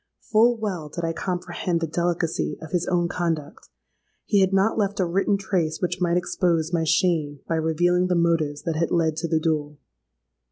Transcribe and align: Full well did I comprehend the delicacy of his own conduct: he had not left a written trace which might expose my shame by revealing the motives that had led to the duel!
Full 0.31 0.57
well 0.57 0.89
did 0.89 1.05
I 1.05 1.13
comprehend 1.13 1.79
the 1.79 1.85
delicacy 1.85 2.57
of 2.59 2.71
his 2.71 2.87
own 2.87 3.07
conduct: 3.07 3.69
he 4.25 4.39
had 4.39 4.51
not 4.51 4.75
left 4.75 4.99
a 4.99 5.05
written 5.05 5.37
trace 5.37 5.79
which 5.79 6.01
might 6.01 6.17
expose 6.17 6.73
my 6.73 6.83
shame 6.83 7.41
by 7.47 7.53
revealing 7.57 8.07
the 8.07 8.15
motives 8.15 8.63
that 8.63 8.75
had 8.77 8.89
led 8.89 9.15
to 9.17 9.27
the 9.27 9.39
duel! 9.39 9.77